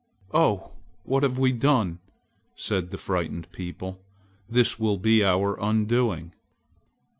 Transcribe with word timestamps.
"Oh, 0.33 0.71
what 1.03 1.21
have 1.21 1.37
we 1.37 1.51
done!" 1.51 1.99
said 2.55 2.89
the 2.89 2.97
frightened 2.97 3.51
people, 3.51 4.01
"this 4.49 4.79
will 4.79 4.97
be 4.97 5.23
our 5.23 5.59
undoing." 5.61 6.33